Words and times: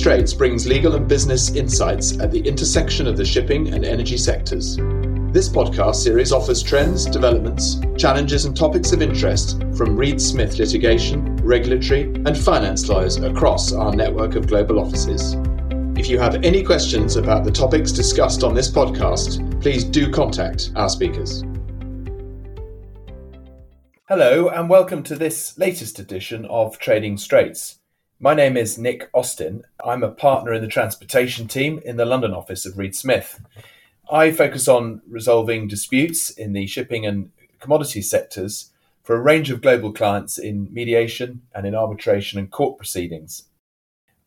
Straits 0.00 0.32
brings 0.32 0.66
legal 0.66 0.94
and 0.94 1.06
business 1.06 1.54
insights 1.54 2.18
at 2.20 2.30
the 2.30 2.40
intersection 2.40 3.06
of 3.06 3.18
the 3.18 3.24
shipping 3.26 3.74
and 3.74 3.84
energy 3.84 4.16
sectors. 4.16 4.76
This 5.30 5.46
podcast 5.46 5.96
series 5.96 6.32
offers 6.32 6.62
trends, 6.62 7.04
developments, 7.04 7.76
challenges, 7.98 8.46
and 8.46 8.56
topics 8.56 8.92
of 8.92 9.02
interest 9.02 9.62
from 9.76 9.98
Reed 9.98 10.18
Smith 10.18 10.58
litigation, 10.58 11.36
regulatory, 11.44 12.04
and 12.04 12.34
finance 12.34 12.88
lawyers 12.88 13.18
across 13.18 13.74
our 13.74 13.94
network 13.94 14.36
of 14.36 14.46
global 14.46 14.80
offices. 14.80 15.36
If 15.98 16.08
you 16.08 16.18
have 16.18 16.42
any 16.46 16.62
questions 16.62 17.16
about 17.16 17.44
the 17.44 17.52
topics 17.52 17.92
discussed 17.92 18.42
on 18.42 18.54
this 18.54 18.70
podcast, 18.70 19.60
please 19.60 19.84
do 19.84 20.10
contact 20.10 20.72
our 20.76 20.88
speakers. 20.88 21.44
Hello, 24.08 24.48
and 24.48 24.70
welcome 24.70 25.02
to 25.02 25.14
this 25.14 25.58
latest 25.58 25.98
edition 25.98 26.46
of 26.46 26.78
Trading 26.78 27.18
Straits. 27.18 27.79
My 28.22 28.34
name 28.34 28.58
is 28.58 28.76
Nick 28.76 29.08
Austin. 29.14 29.62
I'm 29.82 30.02
a 30.02 30.10
partner 30.10 30.52
in 30.52 30.60
the 30.60 30.68
transportation 30.68 31.48
team 31.48 31.80
in 31.86 31.96
the 31.96 32.04
London 32.04 32.34
office 32.34 32.66
of 32.66 32.76
Reed 32.76 32.94
Smith. 32.94 33.40
I 34.12 34.30
focus 34.30 34.68
on 34.68 35.00
resolving 35.08 35.68
disputes 35.68 36.28
in 36.28 36.52
the 36.52 36.66
shipping 36.66 37.06
and 37.06 37.30
commodity 37.60 38.02
sectors 38.02 38.72
for 39.02 39.16
a 39.16 39.22
range 39.22 39.50
of 39.50 39.62
global 39.62 39.90
clients 39.90 40.36
in 40.36 40.68
mediation 40.70 41.40
and 41.54 41.66
in 41.66 41.74
arbitration 41.74 42.38
and 42.38 42.50
court 42.50 42.76
proceedings. 42.76 43.44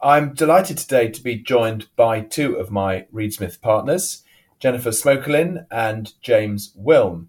I'm 0.01 0.33
delighted 0.33 0.79
today 0.79 1.09
to 1.09 1.21
be 1.21 1.35
joined 1.35 1.85
by 1.95 2.21
two 2.21 2.55
of 2.55 2.71
my 2.71 3.05
Reed 3.11 3.35
Smith 3.35 3.61
partners, 3.61 4.23
Jennifer 4.57 4.89
Smokelin 4.89 5.67
and 5.69 6.19
James 6.23 6.73
Wilm. 6.75 7.27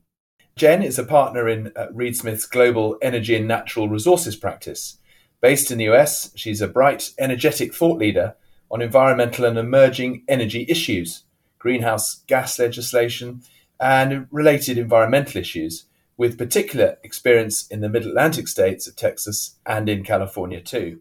Jen 0.56 0.82
is 0.82 0.98
a 0.98 1.04
partner 1.04 1.46
in 1.46 1.72
uh, 1.76 1.88
Reed 1.92 2.16
Smith's 2.16 2.46
global 2.46 2.96
energy 3.02 3.36
and 3.36 3.46
natural 3.46 3.90
resources 3.90 4.34
practice. 4.34 4.96
Based 5.44 5.70
in 5.70 5.76
the 5.76 5.90
US, 5.90 6.30
she's 6.34 6.62
a 6.62 6.66
bright, 6.66 7.10
energetic 7.18 7.74
thought 7.74 7.98
leader 7.98 8.34
on 8.70 8.80
environmental 8.80 9.44
and 9.44 9.58
emerging 9.58 10.24
energy 10.26 10.64
issues 10.70 11.24
greenhouse 11.58 12.22
gas 12.26 12.58
legislation, 12.58 13.42
and 13.78 14.26
related 14.30 14.78
environmental 14.78 15.38
issues, 15.38 15.84
with 16.16 16.38
particular 16.38 16.96
experience 17.02 17.66
in 17.66 17.80
the 17.80 17.90
mid 17.90 18.06
Atlantic 18.06 18.48
states 18.48 18.88
of 18.88 18.96
Texas 18.96 19.56
and 19.66 19.86
in 19.86 20.02
California 20.02 20.62
too. 20.62 21.00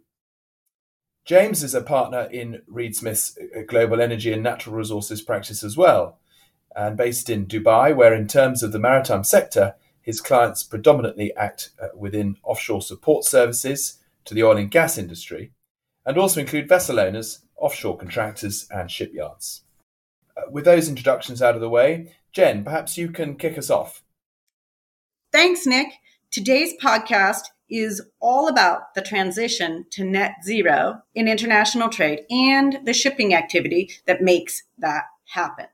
James 1.24 1.64
is 1.64 1.74
a 1.74 1.82
partner 1.82 2.28
in 2.30 2.64
Reed 2.68 2.98
Smith's 2.98 3.38
uh, 3.38 3.62
global 3.66 4.02
energy 4.02 4.34
and 4.34 4.44
natural 4.44 4.76
resources 4.76 5.22
practice 5.22 5.64
as 5.64 5.78
well, 5.78 6.20
and 6.76 6.98
based 6.98 7.30
in 7.30 7.46
Dubai, 7.46 7.96
where, 7.96 8.14
in 8.14 8.28
terms 8.28 8.62
of 8.62 8.74
the 8.74 8.80
maritime 8.80 9.24
sector, 9.24 9.76
his 10.02 10.20
clients 10.20 10.64
predominantly 10.64 11.34
act 11.38 11.70
uh, 11.82 11.88
within 11.96 12.36
offshore 12.44 12.82
support 12.82 13.24
services 13.24 14.00
to 14.26 14.34
the 14.34 14.44
oil 14.44 14.58
and 14.58 14.72
gas 14.72 14.98
industry, 14.98 15.52
and 16.06 16.18
also 16.18 16.40
include 16.40 16.68
vessel 16.68 17.00
owners, 17.00 17.46
offshore 17.58 17.98
contractors, 17.98 18.68
and 18.72 18.90
shipyards. 18.92 19.64
Uh, 20.36 20.50
with 20.50 20.66
those 20.66 20.90
introductions 20.90 21.42
out 21.42 21.56
of 21.56 21.62
the 21.62 21.70
way, 21.70 22.14
Jen, 22.32 22.64
perhaps 22.64 22.98
you 22.98 23.10
can 23.10 23.36
kick 23.36 23.58
us 23.58 23.70
off. 23.70 24.04
Thanks, 25.32 25.66
Nick. 25.66 25.88
Today's 26.32 26.74
podcast 26.82 27.44
is 27.70 28.02
all 28.20 28.48
about 28.48 28.94
the 28.94 29.02
transition 29.02 29.86
to 29.92 30.04
net 30.04 30.36
zero 30.44 31.02
in 31.16 31.28
international 31.28 31.90
trade 31.90 32.22
and 32.30 32.80
the 32.86 32.94
shipping 32.94 33.34
activity 33.34 33.90
that 34.06 34.22
makes 34.22 34.64
that 34.78 35.06
happen. 35.26 35.66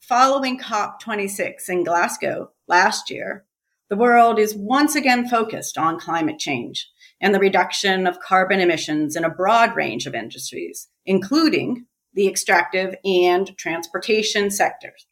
Following 0.00 0.58
COP26 0.58 1.68
in 1.68 1.82
Glasgow 1.82 2.50
last 2.68 3.10
year, 3.10 3.44
the 3.88 3.96
world 3.96 4.38
is 4.38 4.54
once 4.54 4.94
again 4.94 5.28
focused 5.28 5.78
on 5.78 5.98
climate 5.98 6.38
change 6.38 6.88
and 7.20 7.34
the 7.34 7.40
reduction 7.40 8.06
of 8.06 8.20
carbon 8.20 8.60
emissions 8.60 9.16
in 9.16 9.24
a 9.24 9.30
broad 9.30 9.74
range 9.74 10.06
of 10.06 10.14
industries, 10.14 10.88
including 11.04 11.86
the 12.14 12.28
extractive 12.28 12.94
and 13.04 13.56
transportation 13.56 14.50
sectors. 14.50 15.06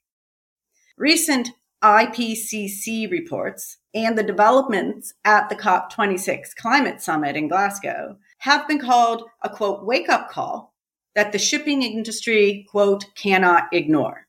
Recent 0.97 1.51
IPCC 1.83 3.11
reports 3.11 3.79
and 3.95 4.17
the 4.17 4.23
developments 4.23 5.13
at 5.25 5.49
the 5.49 5.57
COP26 5.57 6.55
climate 6.57 7.03
summit 7.03 7.37
in 7.37 7.49
Glasgow 7.49 8.17
have 8.39 8.67
been 8.67 8.79
called 8.79 9.25
a 9.43 9.51
quote, 9.51 9.85
wake 9.85 10.09
up 10.09 10.31
call 10.31 10.75
that 11.15 11.33
the 11.33 11.39
shipping 11.39 11.83
industry, 11.83 12.67
quote, 12.71 13.05
cannot 13.15 13.65
ignore. 13.73 14.27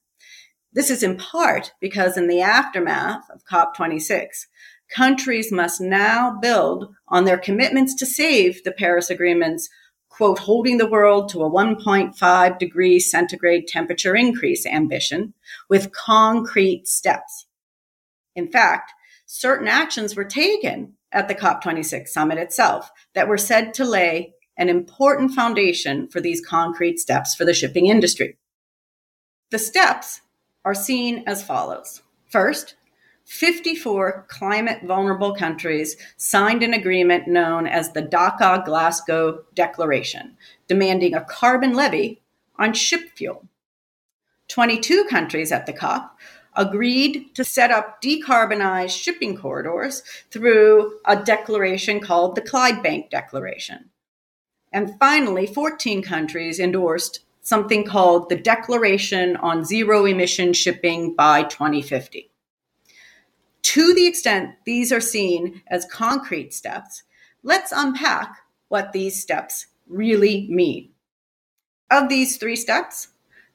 This 0.73 0.89
is 0.89 1.03
in 1.03 1.15
part 1.15 1.71
because 1.79 2.17
in 2.17 2.27
the 2.27 2.41
aftermath 2.41 3.23
of 3.29 3.45
COP26, 3.49 4.27
countries 4.89 5.51
must 5.51 5.81
now 5.81 6.37
build 6.41 6.93
on 7.07 7.25
their 7.25 7.37
commitments 7.37 7.95
to 7.95 8.05
save 8.05 8.63
the 8.63 8.71
Paris 8.71 9.09
Agreement's 9.09 9.69
quote, 10.15 10.39
holding 10.39 10.77
the 10.77 10.89
world 10.89 11.27
to 11.27 11.43
a 11.43 11.49
1.5 11.49 12.57
degree 12.57 12.99
centigrade 12.99 13.67
temperature 13.67 14.15
increase 14.15 14.65
ambition 14.65 15.33
with 15.69 15.91
concrete 15.91 16.87
steps. 16.87 17.47
In 18.33 18.47
fact, 18.47 18.93
certain 19.25 19.67
actions 19.67 20.15
were 20.15 20.23
taken 20.23 20.93
at 21.11 21.27
the 21.27 21.35
COP26 21.35 22.07
summit 22.07 22.37
itself 22.37 22.91
that 23.13 23.27
were 23.27 23.37
said 23.37 23.73
to 23.73 23.83
lay 23.83 24.33
an 24.57 24.69
important 24.69 25.31
foundation 25.31 26.07
for 26.07 26.21
these 26.21 26.45
concrete 26.45 26.97
steps 26.97 27.35
for 27.35 27.43
the 27.43 27.53
shipping 27.53 27.87
industry. 27.87 28.37
The 29.51 29.59
steps 29.59 30.21
are 30.63 30.73
seen 30.73 31.23
as 31.27 31.43
follows. 31.43 32.01
First, 32.29 32.75
54 33.25 34.27
climate 34.29 34.83
vulnerable 34.83 35.35
countries 35.35 35.97
signed 36.15 36.61
an 36.61 36.73
agreement 36.73 37.27
known 37.27 37.65
as 37.65 37.91
the 37.91 38.03
Dhaka 38.03 38.63
Glasgow 38.65 39.43
Declaration, 39.55 40.37
demanding 40.67 41.15
a 41.15 41.25
carbon 41.25 41.73
levy 41.73 42.21
on 42.57 42.73
ship 42.73 43.01
fuel. 43.15 43.47
22 44.47 45.05
countries 45.05 45.51
at 45.51 45.65
the 45.65 45.73
COP 45.73 46.15
agreed 46.55 47.33
to 47.33 47.43
set 47.43 47.71
up 47.71 47.99
decarbonized 47.99 48.97
shipping 48.97 49.35
corridors 49.35 50.03
through 50.29 50.99
a 51.05 51.15
declaration 51.15 51.99
called 51.99 52.35
the 52.35 52.41
Clydebank 52.41 53.09
Declaration. 53.09 53.89
And 54.71 54.97
finally, 54.99 55.47
14 55.47 56.03
countries 56.03 56.59
endorsed 56.59 57.21
something 57.41 57.85
called 57.85 58.29
the 58.29 58.35
Declaration 58.35 59.35
on 59.37 59.65
Zero 59.65 60.05
Emission 60.05 60.53
Shipping 60.53 61.15
by 61.15 61.43
2050. 61.43 62.29
To 63.65 63.95
the 63.95 64.05
extent 64.05 64.57
these 64.63 64.91
are 64.91 65.01
seen 65.01 65.63
as 65.65 65.87
concrete 65.91 66.53
steps, 66.53 67.01
let's 67.41 67.71
unpack 67.71 68.37
what 68.67 68.93
these 68.93 69.19
steps 69.19 69.65
really 69.87 70.47
mean. 70.51 70.91
Of 71.89 72.07
these 72.07 72.37
three 72.37 72.57
steps, 72.57 73.07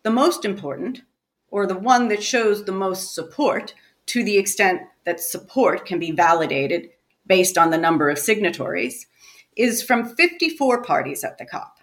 the 0.03 0.11
most 0.11 0.45
important, 0.45 1.03
or 1.49 1.65
the 1.65 1.79
one 1.79 2.09
that 2.09 2.25
shows 2.25 2.65
the 2.65 2.73
most 2.73 3.15
support 3.15 3.73
to 4.07 4.25
the 4.25 4.37
extent 4.37 4.83
that 5.05 5.21
support 5.21 5.87
can 5.87 6.01
be 6.01 6.11
validated 6.11 6.91
based 7.25 7.57
on 7.57 7.71
the 7.71 7.79
number 7.79 8.11
of 8.11 8.19
signatories, 8.19 9.07
is 9.57 9.81
from 9.81 10.17
54 10.17 10.83
parties 10.83 11.23
at 11.23 11.39
the 11.39 11.47
COP. 11.47 11.79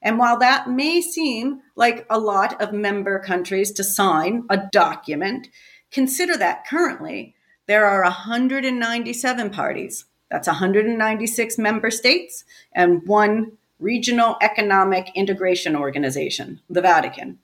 And 0.00 0.18
while 0.18 0.38
that 0.38 0.70
may 0.70 1.02
seem 1.02 1.60
like 1.76 2.06
a 2.08 2.18
lot 2.18 2.62
of 2.62 2.72
member 2.72 3.18
countries 3.18 3.72
to 3.72 3.84
sign 3.84 4.44
a 4.48 4.56
document, 4.72 5.48
consider 5.90 6.34
that 6.38 6.66
currently 6.66 7.34
there 7.68 7.86
are 7.86 8.02
197 8.02 9.50
parties. 9.50 10.06
That's 10.30 10.48
196 10.48 11.58
member 11.58 11.90
states 11.90 12.44
and 12.72 13.06
one 13.06 13.52
regional 13.78 14.36
economic 14.42 15.10
integration 15.14 15.76
organization, 15.76 16.60
the 16.68 16.80
Vatican, 16.80 17.38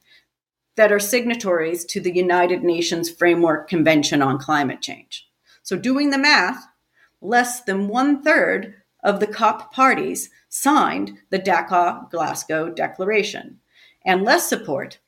that 0.77 0.91
are 0.91 0.99
signatories 0.99 1.84
to 1.84 2.01
the 2.01 2.13
United 2.13 2.65
Nations 2.65 3.09
Framework 3.09 3.69
Convention 3.69 4.22
on 4.22 4.39
Climate 4.39 4.81
Change. 4.81 5.28
So, 5.63 5.77
doing 5.77 6.10
the 6.10 6.19
math, 6.19 6.66
less 7.21 7.63
than 7.63 7.89
one 7.89 8.22
third 8.22 8.75
of 9.03 9.21
the 9.21 9.27
COP 9.27 9.72
parties 9.72 10.31
signed 10.48 11.19
the 11.31 11.39
Dhaka 11.39 12.10
Glasgow 12.10 12.71
Declaration, 12.71 13.60
and 14.04 14.22
less 14.22 14.48
support 14.48 14.98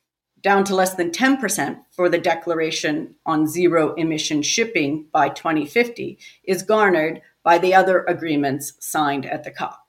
down 0.41 0.63
to 0.65 0.75
less 0.75 0.93
than 0.95 1.11
10% 1.11 1.79
for 1.91 2.09
the 2.09 2.17
Declaration 2.17 3.15
on 3.25 3.47
Zero 3.47 3.93
Emission 3.95 4.41
Shipping 4.41 5.07
by 5.11 5.29
2050, 5.29 6.17
is 6.43 6.63
garnered 6.63 7.21
by 7.43 7.57
the 7.57 7.73
other 7.73 8.03
agreements 8.03 8.73
signed 8.79 9.25
at 9.25 9.43
the 9.43 9.51
COP. 9.51 9.79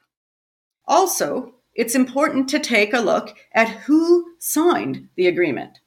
Also, 0.87 1.55
it's 1.75 1.95
important 1.95 2.49
to 2.49 2.59
take 2.59 2.93
a 2.93 3.01
look 3.01 3.37
at 3.53 3.69
who 3.69 4.35
signed 4.39 5.09
the 5.17 5.27
agreement. 5.27 5.81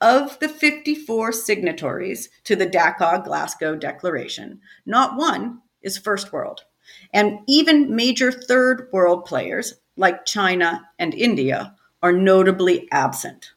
Of 0.00 0.38
the 0.40 0.48
54 0.48 1.32
signatories 1.32 2.30
to 2.44 2.56
the 2.56 2.66
Dhaka 2.66 3.22
Glasgow 3.22 3.76
Declaration, 3.76 4.60
not 4.86 5.16
one 5.16 5.60
is 5.82 5.98
first 5.98 6.32
world. 6.32 6.64
And 7.12 7.40
even 7.46 7.94
major 7.94 8.32
third 8.32 8.88
world 8.92 9.24
players 9.24 9.74
like 9.96 10.24
China 10.24 10.88
and 10.98 11.14
India 11.14 11.74
are 12.02 12.12
notably 12.12 12.88
absent. 12.90 13.52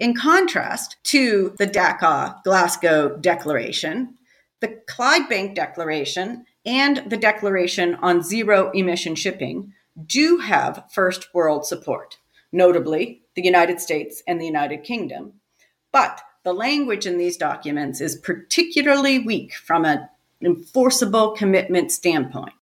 In 0.00 0.12
contrast 0.14 0.96
to 1.04 1.54
the 1.56 1.68
Dhaka 1.68 2.42
Glasgow 2.42 3.16
Declaration, 3.16 4.16
the 4.60 4.80
Clydebank 4.88 5.54
Declaration 5.54 6.46
and 6.66 7.08
the 7.08 7.16
Declaration 7.16 7.94
on 7.96 8.20
Zero 8.20 8.72
Emission 8.72 9.14
Shipping 9.14 9.72
do 10.04 10.38
have 10.38 10.86
first 10.90 11.32
world 11.32 11.64
support, 11.64 12.18
notably 12.50 13.22
the 13.36 13.44
United 13.44 13.80
States 13.80 14.20
and 14.26 14.40
the 14.40 14.46
United 14.46 14.82
Kingdom. 14.82 15.34
But 15.92 16.20
the 16.42 16.52
language 16.52 17.06
in 17.06 17.16
these 17.16 17.36
documents 17.36 18.00
is 18.00 18.16
particularly 18.16 19.20
weak 19.20 19.54
from 19.54 19.84
an 19.84 20.08
enforceable 20.42 21.36
commitment 21.36 21.92
standpoint. 21.92 22.54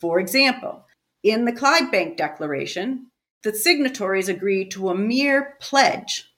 For 0.00 0.18
example, 0.18 0.84
in 1.22 1.44
the 1.44 1.52
Clydebank 1.52 2.16
Declaration, 2.16 3.06
the 3.44 3.54
signatories 3.54 4.28
agree 4.28 4.64
to 4.70 4.88
a 4.88 4.96
mere 4.96 5.56
pledge 5.60 6.31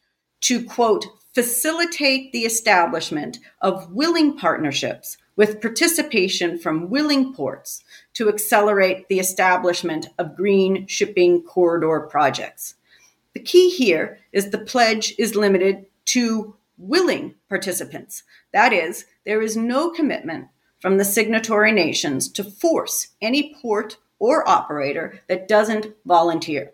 to, 0.45 0.63
quote, 0.63 1.07
facilitate 1.35 2.33
the 2.33 2.45
establishment 2.45 3.39
of 3.63 3.91
willing 3.91 4.37
partnerships 4.37 5.17
with 5.37 5.61
participation 5.61 6.59
from 6.59 6.91
willing 6.91 7.35
ports 7.35 7.83
to 8.13 8.29
accelerate 8.29 9.09
the 9.09 9.19
establishment 9.19 10.07
of 10.19 10.37
green 10.37 10.87
shipping 10.87 11.43
corridor 11.43 12.01
projects. 12.11 12.75
The 13.33 13.41
key 13.41 13.71
here 13.71 14.19
is 14.33 14.51
the 14.51 14.59
pledge 14.59 15.15
is 15.19 15.35
limited 15.35 15.87
to 16.07 16.55
willing 16.77 17.35
participants. 17.49 18.23
That 18.53 18.75
is, 18.75 19.07
there 19.25 19.41
is 19.41 19.57
no 19.57 19.91
commitment 19.91 20.49
from 20.79 20.99
the 20.99 21.07
signatory 21.07 21.73
nations 21.73 22.29
to 22.33 22.45
force 22.45 23.09
any 23.23 23.57
port 23.63 23.97
or 24.19 24.47
operator 24.47 25.21
that 25.29 25.49
doesn't 25.49 25.87
volunteer. 26.05 26.74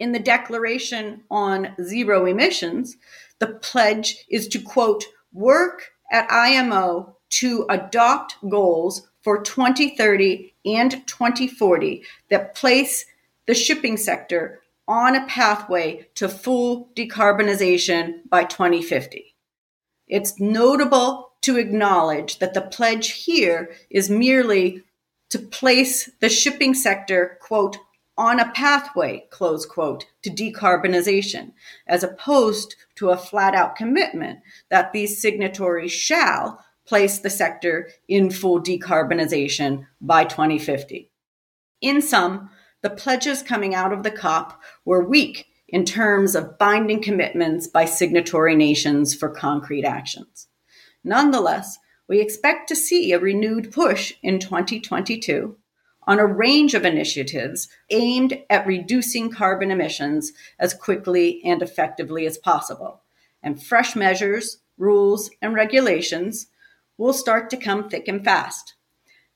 In 0.00 0.12
the 0.12 0.18
Declaration 0.18 1.24
on 1.30 1.74
Zero 1.82 2.24
Emissions, 2.24 2.96
the 3.38 3.48
pledge 3.48 4.24
is 4.30 4.48
to 4.48 4.58
quote, 4.58 5.04
work 5.30 5.90
at 6.10 6.26
IMO 6.32 7.16
to 7.28 7.66
adopt 7.68 8.36
goals 8.48 9.08
for 9.22 9.42
2030 9.42 10.54
and 10.64 11.06
2040 11.06 12.02
that 12.30 12.54
place 12.54 13.04
the 13.46 13.54
shipping 13.54 13.98
sector 13.98 14.62
on 14.88 15.14
a 15.14 15.26
pathway 15.26 16.08
to 16.14 16.30
full 16.30 16.88
decarbonization 16.96 18.26
by 18.30 18.44
2050. 18.44 19.34
It's 20.08 20.40
notable 20.40 21.32
to 21.42 21.58
acknowledge 21.58 22.38
that 22.38 22.54
the 22.54 22.62
pledge 22.62 23.10
here 23.24 23.70
is 23.90 24.08
merely 24.08 24.82
to 25.28 25.38
place 25.38 26.10
the 26.20 26.30
shipping 26.30 26.72
sector, 26.74 27.38
quote, 27.42 27.76
on 28.20 28.38
a 28.38 28.52
pathway, 28.52 29.26
close 29.30 29.64
quote, 29.64 30.04
to 30.20 30.28
decarbonization, 30.28 31.52
as 31.86 32.02
opposed 32.02 32.76
to 32.94 33.08
a 33.08 33.16
flat 33.16 33.54
out 33.54 33.74
commitment 33.74 34.40
that 34.68 34.92
these 34.92 35.22
signatories 35.22 35.90
shall 35.90 36.62
place 36.86 37.18
the 37.18 37.30
sector 37.30 37.88
in 38.08 38.30
full 38.30 38.62
decarbonization 38.62 39.86
by 40.02 40.24
2050. 40.24 41.10
In 41.80 42.02
sum, 42.02 42.50
the 42.82 42.90
pledges 42.90 43.42
coming 43.42 43.74
out 43.74 43.90
of 43.90 44.02
the 44.02 44.10
COP 44.10 44.60
were 44.84 45.02
weak 45.02 45.46
in 45.66 45.86
terms 45.86 46.34
of 46.34 46.58
binding 46.58 47.02
commitments 47.02 47.68
by 47.68 47.86
signatory 47.86 48.54
nations 48.54 49.14
for 49.14 49.30
concrete 49.30 49.86
actions. 49.86 50.46
Nonetheless, 51.02 51.78
we 52.06 52.20
expect 52.20 52.68
to 52.68 52.76
see 52.76 53.12
a 53.12 53.18
renewed 53.18 53.72
push 53.72 54.12
in 54.22 54.40
2022 54.40 55.56
on 56.10 56.18
a 56.18 56.26
range 56.26 56.74
of 56.74 56.84
initiatives 56.84 57.68
aimed 57.90 58.36
at 58.50 58.66
reducing 58.66 59.30
carbon 59.30 59.70
emissions 59.70 60.32
as 60.58 60.74
quickly 60.74 61.40
and 61.44 61.62
effectively 61.62 62.26
as 62.26 62.36
possible. 62.36 63.00
And 63.44 63.62
fresh 63.62 63.94
measures, 63.94 64.58
rules, 64.76 65.30
and 65.40 65.54
regulations 65.54 66.48
will 66.98 67.12
start 67.12 67.48
to 67.50 67.56
come 67.56 67.88
thick 67.88 68.08
and 68.08 68.24
fast. 68.24 68.74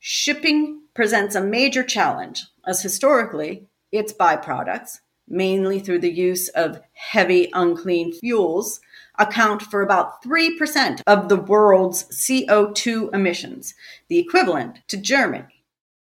Shipping 0.01 0.83
presents 0.95 1.37
a 1.37 1.41
major 1.41 1.85
challenge, 1.85 2.45
as 2.67 2.83
historically, 2.83 3.69
its 3.93 4.13
byproducts, 4.13 4.99
mainly 5.29 5.79
through 5.79 6.01
the 6.01 6.13
use 6.13 6.49
of 6.49 6.81
heavy 6.95 7.51
unclean 7.53 8.13
fuels, 8.13 8.81
account 9.17 9.63
for 9.63 9.81
about 9.81 10.25
3% 10.25 11.03
of 11.07 11.29
the 11.29 11.37
world's 11.37 12.03
CO2 12.07 13.15
emissions, 13.15 13.75
the 14.09 14.19
equivalent 14.19 14.81
to 14.89 14.97
Germany. 14.97 15.54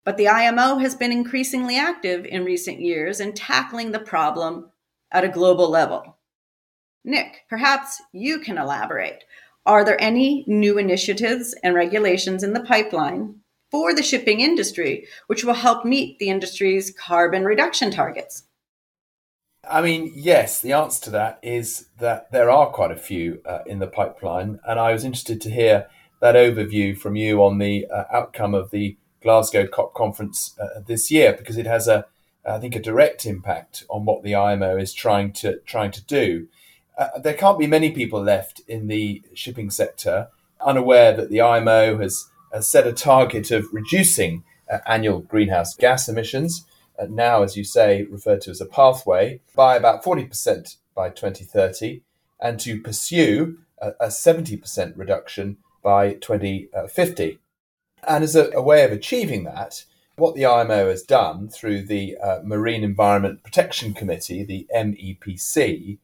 But 0.08 0.16
the 0.16 0.28
IMO 0.28 0.78
has 0.78 0.94
been 0.94 1.12
increasingly 1.12 1.76
active 1.76 2.24
in 2.24 2.46
recent 2.46 2.80
years 2.80 3.20
in 3.20 3.34
tackling 3.34 3.92
the 3.92 3.98
problem 3.98 4.70
at 5.12 5.22
a 5.22 5.28
global 5.28 5.68
level. 5.68 6.16
Nick, 7.04 7.42
perhaps 7.50 8.00
you 8.14 8.40
can 8.40 8.56
elaborate. 8.56 9.24
Are 9.66 9.84
there 9.84 10.00
any 10.00 10.44
new 10.46 10.78
initiatives 10.78 11.54
and 11.62 11.74
regulations 11.74 12.42
in 12.42 12.54
the 12.54 12.64
pipeline 12.64 13.40
for 13.70 13.94
the 13.94 14.02
shipping 14.02 14.40
industry, 14.40 15.06
which 15.26 15.44
will 15.44 15.52
help 15.52 15.84
meet 15.84 16.18
the 16.18 16.30
industry's 16.30 16.90
carbon 16.90 17.44
reduction 17.44 17.90
targets? 17.90 18.44
I 19.62 19.82
mean, 19.82 20.10
yes, 20.14 20.62
the 20.62 20.72
answer 20.72 21.04
to 21.04 21.10
that 21.10 21.38
is 21.42 21.88
that 21.98 22.32
there 22.32 22.48
are 22.48 22.70
quite 22.70 22.92
a 22.92 22.96
few 22.96 23.42
uh, 23.44 23.58
in 23.66 23.78
the 23.78 23.86
pipeline. 23.86 24.58
And 24.66 24.80
I 24.80 24.90
was 24.90 25.04
interested 25.04 25.42
to 25.42 25.50
hear 25.50 25.86
that 26.22 26.34
overview 26.34 26.96
from 26.96 27.14
you 27.14 27.44
on 27.44 27.58
the 27.58 27.86
uh, 27.94 28.04
outcome 28.10 28.54
of 28.54 28.70
the 28.70 28.96
Glasgow 29.28 29.66
COP 29.66 29.92
conference 29.92 30.58
uh, 30.58 30.80
this 30.86 31.10
year, 31.10 31.34
because 31.34 31.58
it 31.58 31.66
has 31.66 31.86
a, 31.86 32.06
I 32.46 32.58
think, 32.58 32.74
a 32.74 32.80
direct 32.80 33.26
impact 33.26 33.84
on 33.90 34.06
what 34.06 34.22
the 34.22 34.34
IMO 34.34 34.78
is 34.78 34.94
trying 34.94 35.34
to 35.34 35.58
trying 35.66 35.90
to 35.90 36.02
do. 36.04 36.48
Uh, 36.96 37.18
there 37.18 37.34
can't 37.34 37.58
be 37.58 37.66
many 37.66 37.90
people 37.90 38.22
left 38.22 38.62
in 38.66 38.86
the 38.86 39.20
shipping 39.34 39.68
sector 39.68 40.28
unaware 40.64 41.14
that 41.14 41.28
the 41.28 41.42
IMO 41.42 41.98
has 41.98 42.30
uh, 42.54 42.62
set 42.62 42.86
a 42.86 42.92
target 42.94 43.50
of 43.50 43.66
reducing 43.70 44.44
uh, 44.72 44.78
annual 44.86 45.20
greenhouse 45.20 45.76
gas 45.76 46.08
emissions, 46.08 46.64
uh, 46.98 47.06
now, 47.10 47.42
as 47.42 47.54
you 47.54 47.64
say, 47.64 48.04
referred 48.04 48.40
to 48.40 48.50
as 48.50 48.62
a 48.62 48.66
pathway, 48.66 49.40
by 49.54 49.76
about 49.76 50.02
40% 50.02 50.76
by 50.94 51.10
2030, 51.10 52.00
and 52.40 52.58
to 52.60 52.80
pursue 52.80 53.58
a, 53.76 53.90
a 54.00 54.06
70% 54.06 54.94
reduction 54.96 55.58
by 55.82 56.14
2050. 56.14 57.38
And 58.06 58.24
as 58.24 58.36
a, 58.36 58.50
a, 58.52 58.62
way 58.62 58.84
of 58.84 58.92
achieving 58.92 59.44
that, 59.44 59.84
what 60.16 60.34
the 60.34 60.46
IMO 60.46 60.88
has 60.88 61.02
done 61.02 61.48
through 61.48 61.82
the 61.82 62.16
uh, 62.18 62.40
Marine 62.44 62.82
Environment 62.82 63.42
Protection 63.42 63.94
Committee, 63.94 64.44
the 64.44 64.66
MEPC, 64.74 65.98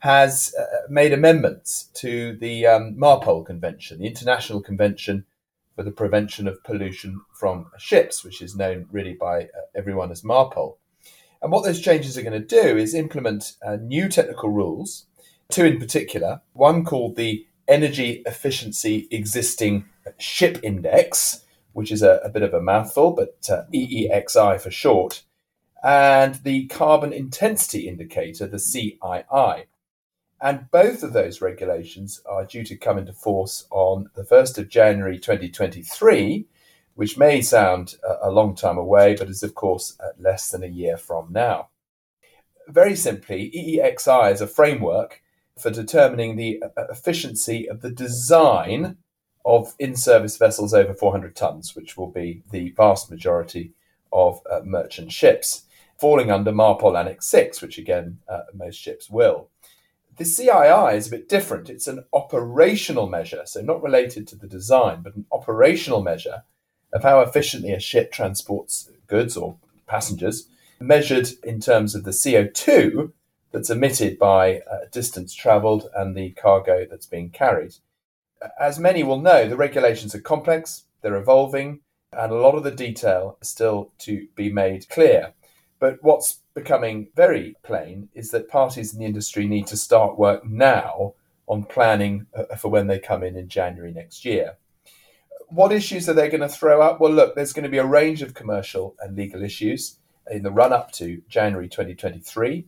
has 0.00 0.54
uh, 0.58 0.64
made 0.88 1.12
amendments 1.12 1.90
to 1.94 2.36
the 2.36 2.66
um, 2.66 2.96
MARPOL 2.98 3.44
Convention, 3.44 4.00
the 4.00 4.06
International 4.06 4.60
Convention 4.60 5.24
for 5.76 5.82
the 5.82 5.90
prevention 5.90 6.48
of 6.48 6.62
pollution 6.64 7.20
from 7.32 7.70
ships, 7.78 8.24
which 8.24 8.42
is 8.42 8.56
known 8.56 8.86
really 8.90 9.14
by 9.14 9.44
uh, 9.44 9.46
everyone 9.74 10.10
as 10.10 10.22
MARPOL. 10.22 10.76
And 11.42 11.52
what 11.52 11.64
those 11.64 11.80
changes 11.80 12.18
are 12.18 12.22
going 12.22 12.40
to 12.40 12.62
do 12.62 12.76
is 12.76 12.94
implement 12.94 13.54
uh, 13.64 13.76
new 13.76 14.08
technical 14.08 14.50
rules, 14.50 15.06
two 15.48 15.64
in 15.64 15.78
particular, 15.78 16.42
one 16.52 16.84
called 16.84 17.16
the 17.16 17.46
Energy 17.70 18.22
Efficiency 18.26 19.06
Existing 19.12 19.84
Ship 20.18 20.58
Index, 20.62 21.44
which 21.72 21.92
is 21.92 22.02
a, 22.02 22.20
a 22.24 22.28
bit 22.28 22.42
of 22.42 22.52
a 22.52 22.60
mouthful, 22.60 23.12
but 23.12 23.48
uh, 23.48 23.62
EEXI 23.72 24.60
for 24.60 24.70
short, 24.70 25.22
and 25.82 26.34
the 26.42 26.66
Carbon 26.66 27.12
Intensity 27.12 27.88
Indicator, 27.88 28.46
the 28.46 28.56
CII. 28.56 29.66
And 30.42 30.70
both 30.70 31.02
of 31.02 31.12
those 31.12 31.40
regulations 31.40 32.22
are 32.26 32.44
due 32.44 32.64
to 32.64 32.76
come 32.76 32.98
into 32.98 33.12
force 33.12 33.66
on 33.70 34.10
the 34.16 34.24
1st 34.24 34.58
of 34.58 34.68
January 34.68 35.18
2023, 35.18 36.46
which 36.94 37.18
may 37.18 37.40
sound 37.40 37.96
a 38.22 38.30
long 38.30 38.54
time 38.54 38.78
away, 38.78 39.14
but 39.14 39.28
is, 39.28 39.42
of 39.42 39.54
course, 39.54 39.96
less 40.18 40.50
than 40.50 40.64
a 40.64 40.68
year 40.68 40.96
from 40.96 41.28
now. 41.30 41.68
Very 42.68 42.96
simply, 42.96 43.50
EEXI 43.50 44.32
is 44.32 44.40
a 44.40 44.46
framework 44.46 45.22
for 45.60 45.70
determining 45.70 46.36
the 46.36 46.62
uh, 46.62 46.84
efficiency 46.90 47.68
of 47.68 47.80
the 47.80 47.90
design 47.90 48.96
of 49.44 49.74
in 49.78 49.96
service 49.96 50.36
vessels 50.36 50.74
over 50.74 50.94
400 50.94 51.34
tons, 51.34 51.74
which 51.74 51.96
will 51.96 52.10
be 52.10 52.42
the 52.50 52.70
vast 52.76 53.10
majority 53.10 53.72
of 54.12 54.40
uh, 54.50 54.60
merchant 54.64 55.12
ships, 55.12 55.62
falling 55.98 56.30
under 56.30 56.52
MARPOL 56.52 56.96
Annex 56.96 57.26
6, 57.26 57.62
which 57.62 57.78
again, 57.78 58.18
uh, 58.28 58.42
most 58.54 58.76
ships 58.76 59.08
will. 59.08 59.48
The 60.16 60.24
CII 60.24 60.94
is 60.94 61.06
a 61.06 61.10
bit 61.10 61.28
different. 61.28 61.70
It's 61.70 61.86
an 61.86 62.04
operational 62.12 63.08
measure, 63.08 63.42
so 63.46 63.62
not 63.62 63.82
related 63.82 64.26
to 64.28 64.36
the 64.36 64.48
design, 64.48 65.00
but 65.02 65.14
an 65.14 65.24
operational 65.32 66.02
measure 66.02 66.42
of 66.92 67.02
how 67.02 67.20
efficiently 67.20 67.72
a 67.72 67.80
ship 67.80 68.12
transports 68.12 68.90
goods 69.06 69.36
or 69.36 69.56
passengers, 69.86 70.48
measured 70.80 71.28
in 71.42 71.60
terms 71.60 71.94
of 71.94 72.04
the 72.04 72.10
CO2 72.10 73.12
that's 73.52 73.70
emitted 73.70 74.18
by 74.18 74.60
uh, 74.60 74.86
distance 74.92 75.34
travelled 75.34 75.88
and 75.94 76.16
the 76.16 76.30
cargo 76.30 76.86
that's 76.88 77.06
being 77.06 77.30
carried. 77.30 77.74
As 78.58 78.78
many 78.78 79.02
will 79.02 79.20
know, 79.20 79.48
the 79.48 79.56
regulations 79.56 80.14
are 80.14 80.20
complex, 80.20 80.84
they're 81.02 81.16
evolving, 81.16 81.80
and 82.12 82.32
a 82.32 82.36
lot 82.36 82.54
of 82.54 82.64
the 82.64 82.70
detail 82.70 83.38
is 83.40 83.48
still 83.48 83.92
to 83.98 84.26
be 84.34 84.50
made 84.50 84.88
clear. 84.88 85.34
But 85.78 85.98
what's 86.02 86.40
becoming 86.54 87.08
very 87.14 87.56
plain 87.62 88.08
is 88.14 88.30
that 88.30 88.48
parties 88.48 88.92
in 88.92 89.00
the 89.00 89.06
industry 89.06 89.46
need 89.46 89.66
to 89.68 89.76
start 89.76 90.18
work 90.18 90.44
now 90.44 91.14
on 91.46 91.64
planning 91.64 92.26
uh, 92.34 92.54
for 92.56 92.68
when 92.68 92.86
they 92.86 92.98
come 92.98 93.22
in 93.22 93.36
in 93.36 93.48
January 93.48 93.92
next 93.92 94.24
year. 94.24 94.56
What 95.48 95.72
issues 95.72 96.08
are 96.08 96.12
they 96.14 96.28
going 96.28 96.42
to 96.42 96.48
throw 96.48 96.80
up? 96.80 97.00
Well, 97.00 97.12
look, 97.12 97.34
there's 97.34 97.52
going 97.52 97.64
to 97.64 97.70
be 97.70 97.78
a 97.78 97.84
range 97.84 98.22
of 98.22 98.34
commercial 98.34 98.94
and 99.00 99.16
legal 99.16 99.42
issues. 99.42 99.96
in 100.30 100.42
the 100.42 100.52
run 100.52 100.72
up 100.72 100.92
to 100.92 101.22
January 101.28 101.68
2023. 101.68 102.66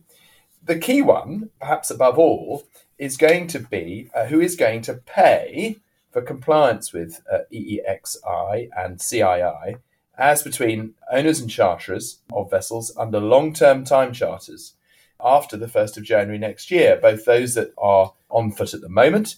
The 0.65 0.79
key 0.79 1.01
one, 1.01 1.49
perhaps 1.59 1.89
above 1.89 2.17
all, 2.17 2.63
is 2.97 3.17
going 3.17 3.47
to 3.47 3.59
be 3.59 4.09
uh, 4.15 4.25
who 4.25 4.39
is 4.39 4.55
going 4.55 4.81
to 4.83 4.93
pay 4.93 5.77
for 6.11 6.21
compliance 6.21 6.93
with 6.93 7.21
uh, 7.31 7.39
EEXI 7.51 8.69
and 8.77 8.99
CII 8.99 9.79
as 10.17 10.43
between 10.43 10.93
owners 11.11 11.39
and 11.39 11.49
charterers 11.49 12.19
of 12.31 12.51
vessels 12.51 12.95
under 12.97 13.19
long 13.19 13.51
term 13.53 13.83
time 13.83 14.13
charters 14.13 14.75
after 15.19 15.57
the 15.57 15.67
1st 15.67 15.97
of 15.97 16.03
January 16.03 16.37
next 16.37 16.69
year, 16.69 16.99
both 17.01 17.25
those 17.25 17.55
that 17.55 17.73
are 17.77 18.13
on 18.29 18.51
foot 18.51 18.73
at 18.73 18.81
the 18.81 18.89
moment 18.89 19.35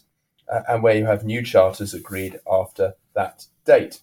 uh, 0.51 0.61
and 0.67 0.83
where 0.83 0.97
you 0.97 1.05
have 1.05 1.23
new 1.23 1.43
charters 1.43 1.93
agreed 1.93 2.39
after 2.49 2.93
that 3.13 3.45
date. 3.65 4.01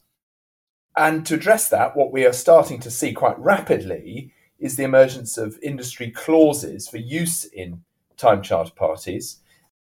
And 0.97 1.27
to 1.27 1.35
address 1.35 1.69
that, 1.69 1.97
what 1.97 2.13
we 2.13 2.25
are 2.27 2.33
starting 2.33 2.79
to 2.81 2.91
see 2.91 3.13
quite 3.13 3.39
rapidly 3.39 4.33
is 4.63 4.77
the 4.77 4.85
emergence 4.85 5.37
of 5.37 5.59
industry 5.61 6.09
clauses 6.11 6.89
for 6.89 6.97
use 6.97 7.45
in 7.45 7.83
time 8.17 8.41
charter 8.41 8.73
parties. 8.73 9.41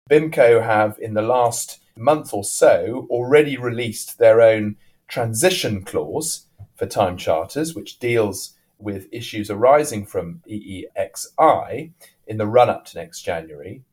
BIMCO 0.09 0.65
have, 0.65 0.97
in 0.99 1.13
the 1.13 1.21
last 1.21 1.79
month 1.95 2.33
or 2.33 2.43
so, 2.43 3.07
already 3.11 3.55
released 3.55 4.17
their 4.17 4.41
own 4.41 4.75
transition 5.07 5.83
clause 5.83 6.47
for 6.75 6.87
time 6.87 7.17
charters, 7.17 7.75
which 7.75 7.99
deals 7.99 8.55
with 8.79 9.07
issues 9.11 9.51
arising 9.51 10.07
from 10.07 10.41
EEXI 10.49 11.91
in 12.25 12.37
the 12.37 12.47
run 12.47 12.69
up 12.69 12.85
to 12.85 12.97
next 12.97 13.21
January. 13.21 13.83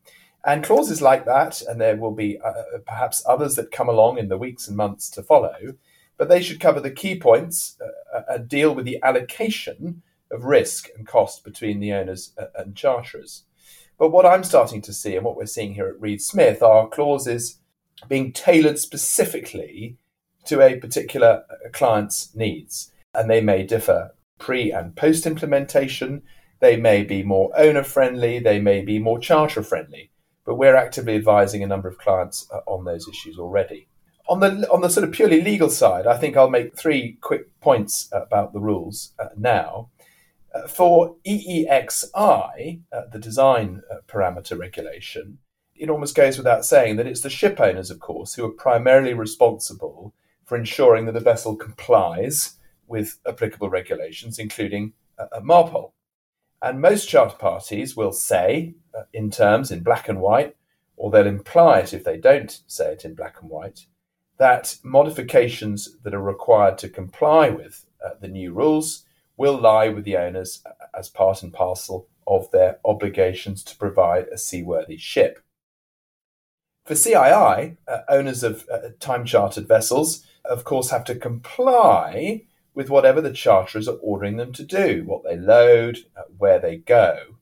And 0.46 0.64
clauses 0.64 1.02
like 1.02 1.26
that, 1.26 1.60
and 1.60 1.78
there 1.78 1.96
will 1.96 2.14
be 2.14 2.40
uh, 2.40 2.48
uh, 2.48 2.78
perhaps 2.86 3.22
others 3.28 3.56
that 3.56 3.70
come 3.70 3.90
along 3.90 4.16
in 4.16 4.28
the 4.28 4.38
weeks 4.38 4.66
and 4.66 4.78
months 4.78 5.10
to 5.10 5.22
follow, 5.22 5.74
but 6.16 6.30
they 6.30 6.40
should 6.40 6.58
cover 6.58 6.80
the 6.80 6.90
key 6.90 7.18
points 7.18 7.76
uh, 7.82 8.16
uh 8.16 8.22
and 8.30 8.48
deal 8.48 8.74
with 8.74 8.86
the 8.86 8.98
allocation 9.02 10.02
of 10.30 10.44
risk 10.44 10.88
and 10.96 11.06
cost 11.06 11.44
between 11.44 11.80
the 11.80 11.92
owners 11.92 12.32
uh, 12.38 12.46
and 12.56 12.76
charterers. 12.76 13.44
But 13.98 14.10
what 14.10 14.24
I'm 14.24 14.44
starting 14.44 14.80
to 14.82 14.92
see, 14.92 15.14
and 15.14 15.24
what 15.24 15.36
we're 15.36 15.46
seeing 15.46 15.74
here 15.74 15.86
at 15.86 16.00
Reed 16.00 16.22
Smith, 16.22 16.62
are 16.62 16.88
clauses 16.88 17.58
being 18.08 18.32
tailored 18.32 18.78
specifically 18.78 19.98
to 20.46 20.62
a 20.62 20.76
particular 20.76 21.44
client's 21.72 22.34
needs. 22.34 22.92
And 23.14 23.28
they 23.28 23.40
may 23.40 23.62
differ 23.64 24.12
pre 24.38 24.72
and 24.72 24.96
post 24.96 25.26
implementation. 25.26 26.22
They 26.60 26.76
may 26.76 27.04
be 27.04 27.22
more 27.22 27.50
owner 27.56 27.82
friendly, 27.82 28.38
they 28.38 28.60
may 28.60 28.82
be 28.82 28.98
more 28.98 29.18
charter 29.18 29.62
friendly, 29.62 30.10
but 30.44 30.56
we're 30.56 30.76
actively 30.76 31.14
advising 31.14 31.62
a 31.62 31.66
number 31.66 31.88
of 31.88 31.98
clients 31.98 32.46
uh, 32.52 32.60
on 32.66 32.84
those 32.84 33.08
issues 33.08 33.38
already. 33.38 33.88
On 34.28 34.40
the, 34.40 34.68
on 34.70 34.80
the 34.80 34.90
sort 34.90 35.04
of 35.04 35.12
purely 35.12 35.40
legal 35.40 35.70
side, 35.70 36.06
I 36.06 36.16
think 36.16 36.36
I'll 36.36 36.50
make 36.50 36.76
three 36.76 37.18
quick 37.20 37.58
points 37.60 38.08
about 38.12 38.52
the 38.52 38.60
rules 38.60 39.12
uh, 39.18 39.28
now. 39.36 39.88
For 40.68 41.16
EEXI, 41.26 42.80
uh, 42.92 43.02
the 43.12 43.18
design 43.18 43.82
uh, 43.90 43.96
parameter 44.08 44.58
regulation, 44.58 45.38
it 45.76 45.88
almost 45.88 46.14
goes 46.14 46.36
without 46.36 46.64
saying 46.64 46.96
that 46.96 47.06
it's 47.06 47.20
the 47.20 47.30
ship 47.30 47.60
owners, 47.60 47.90
of 47.90 48.00
course, 48.00 48.34
who 48.34 48.44
are 48.44 48.50
primarily 48.50 49.14
responsible 49.14 50.14
for 50.44 50.56
ensuring 50.56 51.06
that 51.06 51.12
the 51.12 51.20
vessel 51.20 51.56
complies 51.56 52.56
with 52.86 53.18
applicable 53.26 53.70
regulations, 53.70 54.38
including 54.38 54.92
MARPOL. 55.42 55.92
And 56.62 56.80
most 56.80 57.08
charter 57.08 57.36
parties 57.36 57.96
will 57.96 58.12
say 58.12 58.74
uh, 58.94 59.02
in 59.12 59.30
terms 59.30 59.70
in 59.70 59.82
black 59.82 60.08
and 60.08 60.20
white, 60.20 60.56
or 60.96 61.10
they'll 61.10 61.26
imply 61.26 61.78
it 61.80 61.94
if 61.94 62.04
they 62.04 62.18
don't 62.18 62.60
say 62.66 62.92
it 62.92 63.04
in 63.04 63.14
black 63.14 63.40
and 63.40 63.48
white, 63.48 63.86
that 64.38 64.76
modifications 64.82 65.96
that 66.02 66.14
are 66.14 66.22
required 66.22 66.76
to 66.78 66.88
comply 66.88 67.48
with 67.48 67.86
uh, 68.04 68.10
the 68.20 68.28
new 68.28 68.52
rules 68.52 69.04
will 69.40 69.58
lie 69.58 69.88
with 69.88 70.04
the 70.04 70.18
owners 70.18 70.62
as 70.92 71.08
part 71.08 71.42
and 71.42 71.50
parcel 71.50 72.06
of 72.26 72.50
their 72.50 72.78
obligations 72.84 73.64
to 73.64 73.74
provide 73.74 74.26
a 74.28 74.36
seaworthy 74.36 74.98
ship. 74.98 75.42
For 76.84 76.92
CII, 76.92 77.78
uh, 77.88 77.98
owners 78.10 78.42
of 78.42 78.68
uh, 78.70 78.90
time 79.00 79.24
chartered 79.24 79.66
vessels, 79.66 80.26
of 80.44 80.64
course, 80.64 80.90
have 80.90 81.04
to 81.04 81.14
comply 81.14 82.42
with 82.74 82.90
whatever 82.90 83.22
the 83.22 83.32
charterers 83.32 83.88
are 83.88 83.96
ordering 84.02 84.36
them 84.36 84.52
to 84.52 84.62
do, 84.62 85.04
what 85.06 85.24
they 85.24 85.38
load, 85.38 86.00
uh, 86.14 86.24
where 86.36 86.58
they 86.58 86.76
go. 86.76 87.36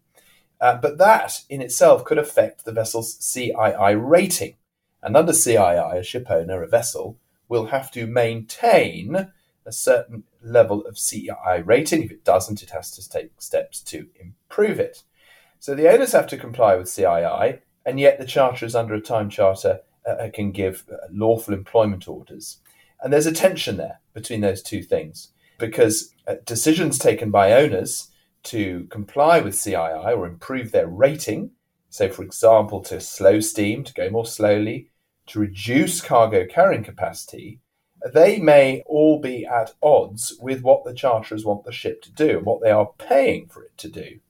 Uh, 0.61 0.76
but 0.76 0.99
that 0.99 1.40
in 1.49 1.61
itself 1.61 2.05
could 2.05 2.19
affect 2.19 2.64
the 2.64 2.71
vessel's 2.71 3.19
CII 3.19 4.00
rating. 4.00 4.55
And 5.02 5.17
under 5.17 5.33
CII, 5.33 5.99
a 5.99 6.05
ship 6.05 6.31
owner, 6.31 6.62
a 6.62 6.69
vessel, 6.69 7.19
will 7.49 7.67
have 7.67 7.90
to 7.90 8.07
maintain 8.07 9.33
a 9.67 9.73
certain 9.73 10.23
level 10.42 10.85
of 10.87 10.97
CII 10.97 11.66
rating. 11.66 12.02
If 12.02 12.11
it 12.11 12.25
doesn't, 12.25 12.62
it 12.62 12.71
has 12.71 12.90
to 12.92 13.09
take 13.09 13.30
steps 13.38 13.80
to 13.83 14.07
improve 14.18 14.78
it. 14.78 15.02
So 15.59 15.75
the 15.75 15.90
owners 15.92 16.12
have 16.12 16.26
to 16.28 16.37
comply 16.37 16.76
with 16.76 16.87
CII, 16.87 17.61
and 17.85 17.99
yet 17.99 18.18
the 18.18 18.26
charterers 18.26 18.75
under 18.75 18.95
a 18.95 19.00
time 19.00 19.28
charter 19.28 19.80
uh, 20.07 20.28
can 20.33 20.52
give 20.52 20.85
uh, 20.90 20.97
lawful 21.11 21.54
employment 21.54 22.09
orders. 22.09 22.59
And 23.02 23.12
there's 23.12 23.26
a 23.26 23.33
tension 23.33 23.76
there 23.76 24.00
between 24.12 24.40
those 24.40 24.62
two 24.62 24.83
things 24.83 25.30
because 25.59 26.14
uh, 26.26 26.37
decisions 26.45 26.99
taken 26.99 27.30
by 27.30 27.52
owners 27.52 28.11
to 28.45 28.87
comply 28.90 29.40
with 29.40 29.54
CII 29.54 30.16
or 30.16 30.26
improve 30.26 30.71
their 30.71 30.87
rating, 30.87 31.50
so 31.90 32.09
for 32.09 32.23
example, 32.23 32.80
to 32.83 33.00
slow 33.00 33.40
steam, 33.40 33.85
to 33.85 33.92
go 33.92 34.09
more 34.11 34.26
slowly, 34.26 34.90
to 35.26 35.40
reduce 35.40 36.00
cargo 36.00 36.47
carrying 36.47 36.85
capacity, 36.85 37.61
they 38.12 38.38
may 38.38 38.83
all 38.87 39.21
be 39.21 39.45
at 39.47 39.75
odds 39.83 40.37
with 40.40 40.62
what 40.62 40.85
the 40.85 40.95
charterers 40.95 41.45
want 41.45 41.64
the 41.64 41.73
ship 41.73 42.02
to 42.02 42.12
do 42.12 42.38
and 42.38 42.47
what 42.47 42.62
they 42.62 42.71
are 42.71 42.93
paying 42.99 43.47
for 43.49 43.62
it 43.62 43.76
to 43.78 43.88
do. 43.88 44.21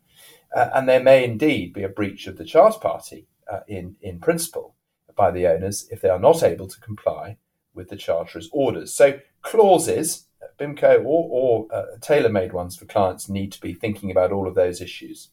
Uh, 0.55 0.71
and 0.75 0.89
there 0.89 1.03
may 1.03 1.25
indeed 1.25 1.73
be 1.73 1.83
a 1.83 1.89
breach 1.89 2.27
of 2.27 2.39
the 2.39 2.45
charter 2.45 2.79
party 2.79 3.27
uh, 3.53 3.61
in, 3.69 3.97
in 4.01 4.19
principle 4.19 4.75
by 5.15 5.31
the 5.31 5.47
owners 5.47 5.87
if 5.91 6.01
they 6.01 6.09
are 6.09 6.19
not 6.19 6.43
able 6.43 6.67
to 6.67 6.81
comply 6.81 7.37
with 7.75 7.89
the 7.89 7.97
charterer's 7.97 8.49
orders. 8.53 8.93
So 8.95 9.21
clauses, 9.43 10.27
BIMCO 10.59 11.05
or, 11.05 11.29
or 11.31 11.67
uh, 11.73 11.85
tailor-made 12.01 12.53
ones 12.53 12.77
for 12.77 12.87
clients 12.87 13.29
need 13.29 13.53
to 13.53 13.61
be 13.61 13.75
thinking 13.75 14.11
about 14.11 14.33
all 14.33 14.49
of 14.49 14.55
those 14.55 14.81
issues. 14.81 15.31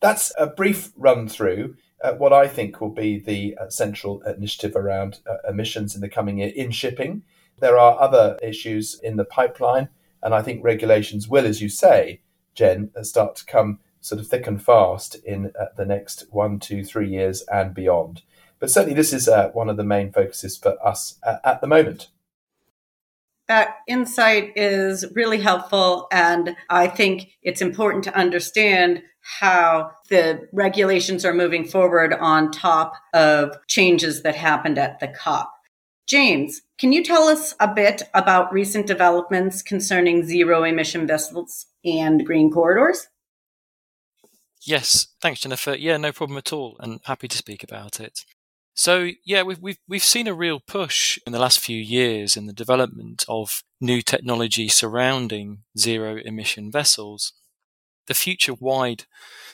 That's 0.00 0.32
a 0.38 0.46
brief 0.46 0.92
run 0.96 1.28
through 1.28 1.76
uh, 2.02 2.12
what 2.12 2.32
I 2.32 2.46
think 2.46 2.80
will 2.80 2.90
be 2.90 3.18
the 3.18 3.56
uh, 3.60 3.68
central 3.68 4.22
initiative 4.22 4.76
around 4.76 5.18
uh, 5.26 5.48
emissions 5.48 5.94
in 5.94 6.00
the 6.00 6.08
coming 6.08 6.38
year 6.38 6.52
in 6.54 6.70
shipping. 6.70 7.22
There 7.60 7.78
are 7.78 8.00
other 8.00 8.38
issues 8.42 8.98
in 9.02 9.16
the 9.16 9.24
pipeline, 9.24 9.88
and 10.22 10.34
I 10.34 10.42
think 10.42 10.62
regulations 10.62 11.28
will, 11.28 11.46
as 11.46 11.60
you 11.60 11.68
say, 11.68 12.20
Jen, 12.54 12.90
uh, 12.96 13.02
start 13.02 13.36
to 13.36 13.44
come 13.44 13.80
sort 14.00 14.20
of 14.20 14.28
thick 14.28 14.46
and 14.46 14.62
fast 14.62 15.16
in 15.24 15.52
uh, 15.60 15.66
the 15.76 15.84
next 15.84 16.24
one, 16.30 16.58
two, 16.58 16.84
three 16.84 17.08
years 17.08 17.42
and 17.52 17.74
beyond. 17.74 18.22
But 18.58 18.70
certainly, 18.70 18.94
this 18.94 19.12
is 19.12 19.28
uh, 19.28 19.50
one 19.50 19.68
of 19.68 19.76
the 19.76 19.84
main 19.84 20.12
focuses 20.12 20.56
for 20.56 20.74
us 20.84 21.18
uh, 21.22 21.36
at 21.44 21.60
the 21.60 21.66
moment. 21.66 22.08
That 23.46 23.76
insight 23.86 24.52
is 24.56 25.06
really 25.14 25.40
helpful. 25.40 26.06
And 26.12 26.54
I 26.68 26.86
think 26.86 27.30
it's 27.42 27.62
important 27.62 28.04
to 28.04 28.16
understand 28.16 29.02
how 29.20 29.92
the 30.10 30.48
regulations 30.52 31.24
are 31.24 31.34
moving 31.34 31.64
forward 31.64 32.12
on 32.12 32.50
top 32.50 32.94
of 33.14 33.56
changes 33.66 34.22
that 34.22 34.34
happened 34.34 34.78
at 34.78 35.00
the 35.00 35.08
COP. 35.08 35.50
James, 36.08 36.62
can 36.78 36.90
you 36.92 37.04
tell 37.04 37.28
us 37.28 37.54
a 37.60 37.68
bit 37.68 38.02
about 38.14 38.50
recent 38.50 38.86
developments 38.86 39.60
concerning 39.60 40.24
zero 40.24 40.64
emission 40.64 41.06
vessels 41.06 41.66
and 41.84 42.24
green 42.24 42.50
corridors? 42.50 43.08
Yes, 44.62 45.08
thanks, 45.20 45.40
Jennifer. 45.40 45.74
Yeah, 45.74 45.98
no 45.98 46.12
problem 46.12 46.38
at 46.38 46.52
all, 46.52 46.76
and 46.80 47.00
happy 47.04 47.28
to 47.28 47.36
speak 47.36 47.62
about 47.62 48.00
it. 48.00 48.24
So 48.74 49.10
yeah, 49.26 49.42
we've 49.42 49.58
we've 49.58 49.78
we've 49.86 50.04
seen 50.04 50.28
a 50.28 50.34
real 50.34 50.60
push 50.60 51.18
in 51.26 51.32
the 51.32 51.38
last 51.38 51.60
few 51.60 51.76
years 51.76 52.36
in 52.36 52.46
the 52.46 52.52
development 52.52 53.24
of 53.28 53.62
new 53.80 54.00
technology 54.00 54.68
surrounding 54.68 55.64
zero 55.76 56.16
emission 56.24 56.70
vessels. 56.70 57.32
The 58.06 58.14
future 58.14 58.54
wide 58.54 59.04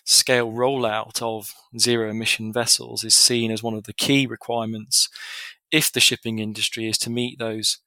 scale 0.05 0.53
rollout 0.53 1.23
of 1.23 1.55
zero 1.79 2.11
emission 2.11 2.53
vessels 2.53 3.03
is 3.03 3.17
seen 3.17 3.51
as 3.51 3.63
one 3.63 3.75
of 3.75 3.85
the 3.85 3.95
key 3.95 4.27
requirements 4.27 5.09
if 5.71 5.93
the 5.93 6.01
shipping 6.01 6.39
industry 6.39 6.89
is 6.89 6.99
to 6.99 7.11
meet 7.11 7.39
those 7.39 7.79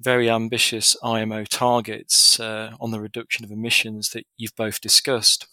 very 0.00 0.30
ambitious 0.30 0.96
IMO 1.02 1.44
targets 1.44 2.40
uh, 2.40 2.72
on 2.80 2.90
the 2.90 3.00
reduction 3.00 3.44
of 3.44 3.50
emissions 3.50 4.10
that 4.10 4.26
you've 4.36 4.56
both 4.56 4.80
discussed. 4.80 5.46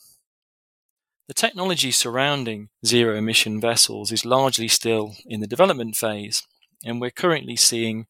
The 1.27 1.33
technology 1.33 1.91
surrounding 1.91 2.69
zero 2.85 3.17
emission 3.17 3.59
vessels 3.59 4.13
is 4.13 4.25
largely 4.25 4.69
still 4.69 5.15
in 5.25 5.41
the 5.41 5.47
development 5.47 5.97
phase, 5.97 6.43
and 6.85 7.01
we're 7.01 7.11
currently 7.11 7.57
seeing 7.57 8.07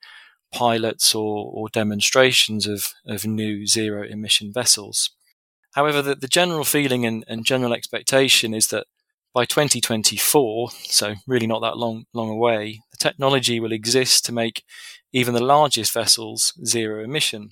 pilots 0.54 1.16
or, 1.16 1.52
or 1.52 1.70
demonstrations 1.70 2.68
of, 2.68 2.94
of 3.08 3.26
new 3.26 3.66
zero 3.66 4.04
emission 4.08 4.54
vessels. 4.54 5.10
However, 5.74 6.02
the, 6.02 6.16
the 6.16 6.28
general 6.28 6.64
feeling 6.64 7.06
and, 7.06 7.24
and, 7.28 7.46
general 7.46 7.74
expectation 7.74 8.54
is 8.54 8.68
that 8.68 8.88
by 9.38 9.46
2024, 9.46 10.72
so 10.72 11.13
really 11.27 11.46
not 11.46 11.60
that 11.60 11.77
long, 11.77 12.06
long 12.12 12.27
away, 12.27 12.82
the 12.89 12.98
technology 12.98 13.60
will 13.60 13.72
exist 13.72 14.25
to 14.25 14.32
make 14.32 14.63
even 15.13 15.36
the 15.36 15.44
largest 15.44 15.94
vessels 15.94 16.53
zero 16.65 17.03
emission. 17.03 17.51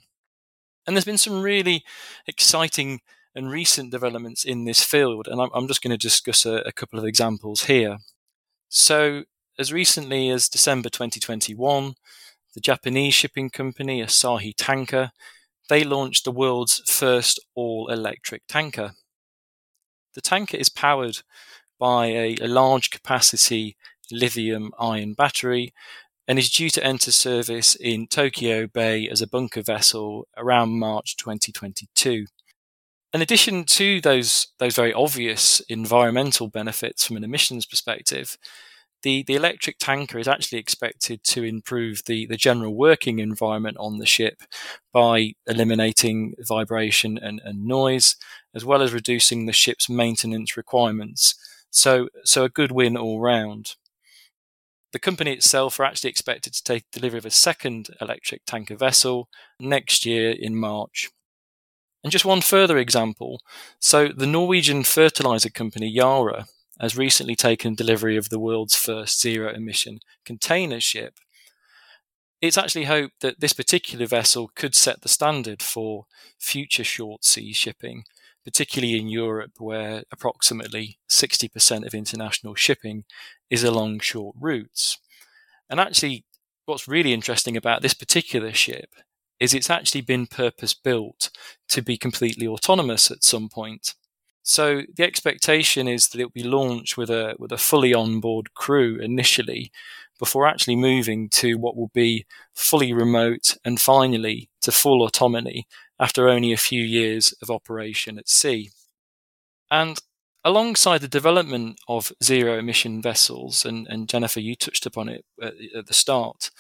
And 0.88 0.96
there's 0.96 1.06
been 1.06 1.20
some 1.20 1.44
really 1.44 1.84
exciting 2.26 3.02
and 3.36 3.52
recent 3.52 3.92
developments 3.92 4.44
in 4.44 4.66
this 4.66 4.84
field. 4.84 5.28
And 5.28 5.40
I'm, 5.40 5.52
I'm 5.54 5.68
just 5.68 5.84
going 5.84 5.92
to 5.92 6.08
discuss 6.08 6.44
a, 6.44 6.56
a 6.66 6.72
couple 6.72 6.98
of 6.98 7.06
examples 7.06 7.66
here. 7.66 8.00
So, 8.68 9.26
as 9.60 9.72
recently 9.72 10.32
as 10.32 10.50
December 10.50 10.90
2021, 10.90 11.94
the 12.56 12.62
Japanese 12.62 13.14
shipping 13.14 13.52
company 13.52 14.02
Asahi 14.02 14.56
Tanker 14.58 15.12
they 15.70 15.84
launched 15.84 16.26
the 16.26 16.32
world's 16.32 16.82
first 16.88 17.40
all-electric 17.54 18.48
tanker. 18.48 18.94
The 20.16 20.22
tanker 20.22 20.58
is 20.58 20.70
powered 20.70 21.22
by 21.86 22.08
a, 22.08 22.36
a 22.42 22.48
large 22.48 22.90
capacity 22.90 23.78
lithium 24.12 24.72
ion 24.80 25.14
battery 25.14 25.72
and 26.28 26.40
is 26.40 26.50
due 26.50 26.72
to 26.72 26.84
enter 26.84 27.12
service 27.12 27.76
in 27.76 28.08
Tokyo 28.08 28.66
Bay 28.66 29.08
as 29.08 29.22
a 29.22 29.28
bunker 29.28 29.62
vessel 29.62 30.28
around 30.36 30.80
March 30.80 31.16
2022. 31.16 32.26
In 33.14 33.22
addition 33.22 33.66
to 33.66 34.02
those, 34.02 34.48
those 34.58 34.76
very 34.76 34.94
obvious 34.94 35.60
environmental 35.70 36.48
benefits 36.48 37.06
from 37.06 37.18
an 37.18 37.24
emissions 37.24 37.68
perspective, 37.68 38.36
the, 39.04 39.22
the 39.22 39.36
electric 39.36 39.78
tanker 39.78 40.18
is 40.18 40.28
actually 40.28 40.58
expected 40.58 41.24
to 41.26 41.44
improve 41.44 42.02
the, 42.08 42.26
the 42.26 42.36
general 42.36 42.74
working 42.74 43.20
environment 43.20 43.78
on 43.80 44.00
the 44.00 44.08
ship 44.08 44.42
by 44.92 45.34
eliminating 45.46 46.34
vibration 46.40 47.20
and, 47.20 47.40
and 47.46 47.64
noise, 47.64 48.16
as 48.56 48.66
well 48.66 48.82
as 48.82 48.92
reducing 48.92 49.46
the 49.46 49.54
ship's 49.54 49.88
maintenance 49.88 50.58
requirements. 50.58 51.36
So, 51.76 52.08
so 52.24 52.46
a 52.46 52.50
good 52.50 52.72
win 52.72 52.96
all 52.96 53.20
round. 53.20 53.76
The 54.94 55.00
company 55.00 55.34
itself 55.34 55.78
are 55.78 55.84
actually 55.84 56.10
expected 56.10 56.54
to 56.54 56.64
take 56.64 56.90
delivery 56.92 57.18
of 57.18 57.26
a 57.26 57.32
second 57.32 57.90
electric 58.00 58.46
tanker 58.46 58.78
vessel 58.78 59.28
next 59.60 60.06
year 60.06 60.32
in 60.32 60.56
March. 60.56 61.10
And 62.02 62.14
just 62.14 62.24
one 62.24 62.42
further 62.42 62.78
example. 62.78 63.42
So 63.80 64.08
the 64.08 64.26
Norwegian 64.26 64.86
fertilizer 64.86 65.50
company 65.50 65.90
Yara 65.90 66.46
has 66.80 66.98
recently 66.98 67.36
taken 67.36 67.76
delivery 67.76 68.16
of 68.16 68.30
the 68.30 68.40
world's 68.40 68.76
first 68.76 69.22
zero 69.22 69.54
emission 69.54 70.00
container 70.24 70.80
ship. 70.80 71.16
It's 72.42 72.58
actually 72.58 72.86
hoped 72.86 73.20
that 73.20 73.42
this 73.42 73.54
particular 73.54 74.06
vessel 74.06 74.50
could 74.56 74.76
set 74.76 75.02
the 75.02 75.10
standard 75.10 75.62
for 75.62 76.06
future 76.40 76.86
short 76.86 77.26
sea 77.26 77.52
shipping, 77.52 78.06
particularly 78.46 78.98
in 78.98 79.10
Europe, 79.10 79.54
where 79.58 80.04
approximately 80.12 81.00
60% 81.10 81.86
of 81.86 81.94
international 81.94 82.56
shipping 82.56 83.04
is 83.50 83.64
along 83.64 84.00
short 84.00 84.36
routes. 84.40 85.00
And 85.70 85.80
actually, 85.80 86.26
what's 86.66 86.88
really 86.88 87.12
interesting 87.12 87.58
about 87.58 87.82
this 87.82 87.94
particular 87.94 88.54
ship 88.54 88.90
is 89.40 89.54
it's 89.54 89.70
actually 89.70 90.02
been 90.02 90.28
purpose 90.28 90.74
built 90.74 91.30
to 91.70 91.82
be 91.82 91.98
completely 91.98 92.48
autonomous 92.48 93.12
at 93.12 93.24
some 93.24 93.50
point. 93.50 93.96
So 94.48 94.84
the 94.96 95.04
expectation 95.04 95.88
is 95.88 96.10
that 96.10 96.22
it 96.22 96.26
will 96.26 96.30
be 96.30 96.44
launched 96.44 96.98
with 96.98 97.10
a 97.10 97.36
with 97.40 97.52
a 97.52 97.58
fully 97.58 97.96
onboard 97.96 98.54
crew 98.54 99.00
initially, 99.02 99.72
before 100.20 100.48
actually 100.48 100.76
moving 100.76 101.30
to 101.30 101.56
what 101.56 101.76
will 101.76 101.92
be 101.94 102.26
fully 102.54 102.94
remote 102.94 103.58
and 103.66 103.82
finally 103.82 104.50
to 104.62 104.72
full 104.72 105.04
autonomy 105.04 105.68
after 106.00 106.30
only 106.30 106.54
a 106.54 106.58
few 106.58 106.82
years 106.82 107.34
of 107.42 107.50
operation 107.50 108.20
at 108.20 108.30
sea. 108.30 108.70
And 109.72 109.98
alongside 110.44 111.02
the 111.02 111.08
development 111.08 111.80
of 111.88 112.12
zero 112.24 112.60
emission 112.60 113.02
vessels, 113.02 113.66
and, 113.66 113.88
and 113.88 114.08
Jennifer, 114.08 114.40
you 114.40 114.56
touched 114.56 114.86
upon 114.86 115.10
it 115.10 115.26
at, 115.42 115.56
at 115.76 115.88
the 115.88 115.94
start, 115.94 116.52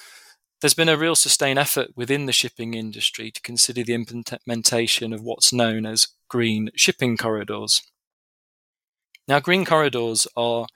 there's 0.60 0.74
been 0.74 0.90
a 0.90 0.98
real 0.98 1.16
sustained 1.16 1.60
effort 1.60 1.90
within 1.96 2.26
the 2.26 2.32
shipping 2.32 2.74
industry 2.74 3.30
to 3.30 3.42
consider 3.42 3.84
the 3.84 3.94
implementation 3.94 5.14
of 5.14 5.22
what's 5.22 5.54
known 5.54 5.86
as 5.86 6.08
green 6.30 6.70
shipping 6.76 7.18
corridors. 7.18 7.82
Now, 9.28 9.40
green 9.40 9.66
corridors 9.66 10.28
are 10.36 10.68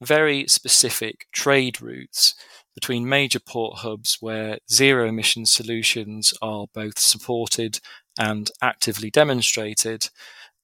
very 0.00 0.46
specific 0.46 1.26
trade 1.32 1.80
routes 1.80 2.34
between 2.74 3.08
major 3.08 3.40
port 3.40 3.78
hubs 3.78 4.18
where 4.20 4.58
zero 4.70 5.08
emission 5.08 5.44
solutions 5.44 6.32
are 6.40 6.66
both 6.72 6.98
supported 6.98 7.80
and 8.18 8.50
actively 8.62 9.10
demonstrated. 9.10 10.08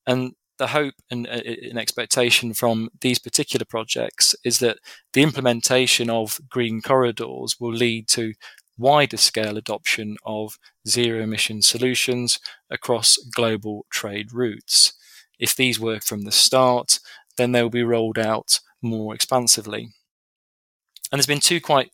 And 0.06 0.34
the 0.58 0.68
hope 0.68 0.94
and 1.10 1.26
uh, 1.26 1.40
an 1.70 1.76
expectation 1.76 2.54
from 2.54 2.88
these 3.00 3.18
particular 3.18 3.66
projects 3.66 4.34
is 4.44 4.60
that 4.60 4.78
the 5.12 5.22
implementation 5.22 6.08
of 6.08 6.40
green 6.48 6.80
corridors 6.80 7.56
will 7.58 7.72
lead 7.72 8.08
to 8.08 8.34
wider 8.78 9.16
scale 9.16 9.56
adoption 9.56 10.16
of 10.24 10.56
zero 10.86 11.22
emission 11.22 11.62
solutions 11.62 12.38
across 12.70 13.16
global 13.34 13.86
trade 13.90 14.32
routes. 14.32 14.92
If 15.38 15.56
these 15.56 15.80
work 15.80 16.04
from 16.04 16.22
the 16.22 16.32
start, 16.32 17.00
then 17.36 17.52
they 17.52 17.62
will 17.62 17.70
be 17.70 17.82
rolled 17.82 18.18
out 18.18 18.60
more 18.82 19.14
expansively. 19.14 19.90
And 21.10 21.18
there's 21.18 21.26
been 21.26 21.40
two 21.40 21.60
quite 21.60 21.90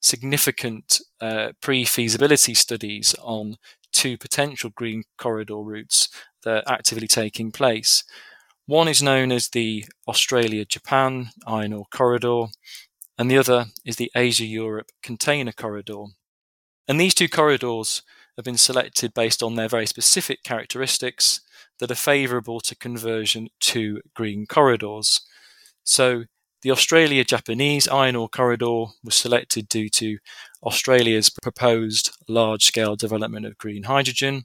significant 0.00 1.00
uh, 1.20 1.52
pre 1.60 1.84
feasibility 1.84 2.54
studies 2.54 3.14
on 3.22 3.56
two 3.92 4.18
potential 4.18 4.70
green 4.74 5.04
corridor 5.16 5.58
routes 5.58 6.08
that 6.42 6.64
are 6.66 6.74
actively 6.74 7.06
taking 7.08 7.50
place. 7.50 8.04
One 8.66 8.88
is 8.88 9.02
known 9.02 9.30
as 9.30 9.48
the 9.48 9.84
Australia 10.08 10.64
Japan 10.64 11.30
Iron 11.46 11.72
Ore 11.72 11.86
Corridor, 11.90 12.46
and 13.18 13.30
the 13.30 13.38
other 13.38 13.66
is 13.84 13.96
the 13.96 14.10
Asia 14.16 14.46
Europe 14.46 14.90
Container 15.02 15.52
Corridor. 15.52 16.04
And 16.88 16.98
these 16.98 17.14
two 17.14 17.28
corridors 17.28 18.02
have 18.36 18.44
been 18.44 18.58
selected 18.58 19.14
based 19.14 19.42
on 19.42 19.54
their 19.54 19.68
very 19.68 19.86
specific 19.86 20.42
characteristics 20.42 21.40
that 21.78 21.90
are 21.90 21.96
favourable 21.96 22.60
to 22.60 22.76
conversion 22.76 23.48
to 23.60 24.00
green 24.14 24.46
corridors. 24.46 25.20
So 25.84 26.24
the 26.62 26.70
Australia 26.70 27.24
Japanese 27.24 27.86
iron 27.88 28.16
ore 28.16 28.28
corridor 28.28 28.86
was 29.02 29.14
selected 29.14 29.68
due 29.68 29.88
to 29.90 30.18
Australia's 30.62 31.30
proposed 31.30 32.16
large 32.28 32.64
scale 32.64 32.96
development 32.96 33.44
of 33.44 33.58
green 33.58 33.82
hydrogen, 33.84 34.44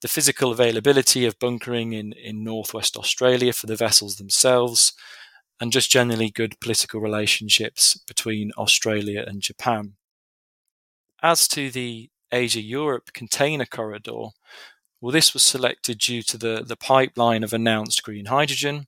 the 0.00 0.08
physical 0.08 0.52
availability 0.52 1.26
of 1.26 1.38
bunkering 1.38 1.92
in, 1.92 2.12
in 2.12 2.42
northwest 2.42 2.96
Australia 2.96 3.52
for 3.52 3.66
the 3.66 3.76
vessels 3.76 4.16
themselves, 4.16 4.92
and 5.60 5.72
just 5.72 5.90
generally 5.90 6.30
good 6.30 6.58
political 6.60 7.00
relationships 7.00 7.98
between 8.06 8.52
Australia 8.56 9.24
and 9.26 9.42
Japan. 9.42 9.94
As 11.22 11.48
to 11.48 11.70
the 11.70 12.10
Asia 12.32 12.60
Europe 12.60 13.12
container 13.12 13.66
corridor, 13.66 14.28
well, 15.00 15.12
this 15.12 15.32
was 15.32 15.42
selected 15.42 15.98
due 15.98 16.22
to 16.22 16.36
the, 16.36 16.64
the 16.66 16.76
pipeline 16.76 17.44
of 17.44 17.52
announced 17.52 18.02
green 18.02 18.26
hydrogen, 18.26 18.86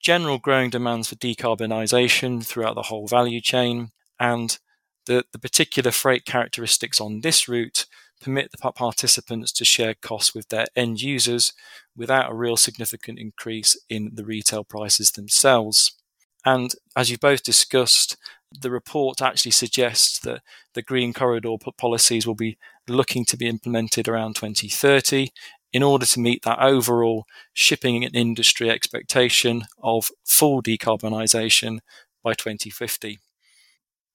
general 0.00 0.38
growing 0.38 0.70
demands 0.70 1.08
for 1.08 1.16
decarbonisation 1.16 2.44
throughout 2.44 2.74
the 2.74 2.82
whole 2.82 3.06
value 3.06 3.40
chain, 3.40 3.90
and 4.20 4.58
the, 5.06 5.24
the 5.32 5.38
particular 5.38 5.90
freight 5.90 6.24
characteristics 6.24 7.00
on 7.00 7.20
this 7.20 7.48
route 7.48 7.86
permit 8.20 8.50
the 8.50 8.72
participants 8.72 9.52
to 9.52 9.64
share 9.64 9.94
costs 9.94 10.34
with 10.34 10.48
their 10.48 10.66
end 10.76 11.00
users 11.00 11.52
without 11.96 12.30
a 12.30 12.34
real 12.34 12.56
significant 12.56 13.18
increase 13.18 13.80
in 13.88 14.10
the 14.14 14.24
retail 14.24 14.64
prices 14.64 15.12
themselves. 15.12 15.96
And 16.44 16.74
as 16.96 17.10
you've 17.10 17.20
both 17.20 17.42
discussed, 17.42 18.16
the 18.52 18.70
report 18.70 19.20
actually 19.20 19.50
suggests 19.50 20.18
that 20.20 20.42
the 20.74 20.82
green 20.82 21.12
corridor 21.12 21.56
policies 21.76 22.26
will 22.26 22.34
be 22.34 22.58
looking 22.88 23.24
to 23.26 23.36
be 23.36 23.46
implemented 23.46 24.08
around 24.08 24.36
2030 24.36 25.28
in 25.72 25.82
order 25.82 26.06
to 26.06 26.20
meet 26.20 26.42
that 26.42 26.58
overall 26.60 27.26
shipping 27.52 28.04
and 28.04 28.16
industry 28.16 28.70
expectation 28.70 29.64
of 29.82 30.10
full 30.24 30.62
decarbonisation 30.62 31.80
by 32.22 32.32
2050. 32.32 33.18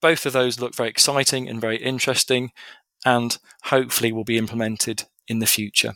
Both 0.01 0.25
of 0.25 0.33
those 0.33 0.59
look 0.59 0.75
very 0.75 0.89
exciting 0.89 1.47
and 1.47 1.61
very 1.61 1.77
interesting, 1.77 2.51
and 3.05 3.37
hopefully 3.65 4.11
will 4.11 4.23
be 4.23 4.37
implemented 4.37 5.03
in 5.27 5.39
the 5.39 5.45
future. 5.45 5.93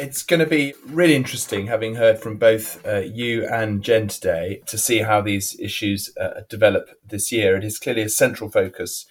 It's 0.00 0.22
going 0.22 0.40
to 0.40 0.46
be 0.46 0.72
really 0.86 1.14
interesting 1.14 1.66
having 1.66 1.96
heard 1.96 2.20
from 2.20 2.38
both 2.38 2.82
uh, 2.86 3.00
you 3.00 3.46
and 3.46 3.82
Jen 3.82 4.08
today 4.08 4.62
to 4.64 4.78
see 4.78 5.00
how 5.00 5.20
these 5.20 5.60
issues 5.60 6.10
uh, 6.18 6.40
develop 6.48 6.88
this 7.06 7.30
year. 7.30 7.54
It 7.54 7.64
is 7.64 7.78
clearly 7.78 8.00
a 8.00 8.08
central 8.08 8.48
focus 8.48 9.04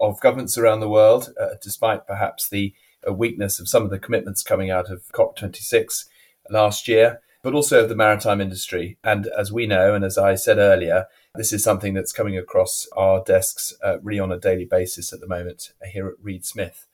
of 0.00 0.20
governments 0.20 0.56
around 0.56 0.78
the 0.78 0.88
world, 0.88 1.34
uh, 1.40 1.56
despite 1.60 2.06
perhaps 2.06 2.48
the 2.48 2.72
uh, 3.04 3.12
weakness 3.12 3.58
of 3.58 3.68
some 3.68 3.82
of 3.82 3.90
the 3.90 3.98
commitments 3.98 4.44
coming 4.44 4.70
out 4.70 4.88
of 4.88 5.02
COP26 5.12 6.04
last 6.48 6.86
year, 6.86 7.20
but 7.42 7.52
also 7.52 7.82
of 7.82 7.88
the 7.88 7.96
maritime 7.96 8.40
industry. 8.40 8.98
And 9.02 9.26
as 9.36 9.50
we 9.50 9.66
know, 9.66 9.94
and 9.94 10.04
as 10.04 10.16
I 10.16 10.36
said 10.36 10.58
earlier, 10.58 11.06
this 11.34 11.52
is 11.52 11.64
something 11.64 11.92
that's 11.92 12.12
coming 12.12 12.38
across 12.38 12.86
our 12.96 13.20
desks 13.24 13.74
uh, 13.84 13.98
really 14.00 14.20
on 14.20 14.30
a 14.30 14.38
daily 14.38 14.64
basis 14.64 15.12
at 15.12 15.18
the 15.18 15.26
moment 15.26 15.72
here 15.90 16.06
at 16.06 16.22
Reed 16.22 16.44
Smith 16.44 16.86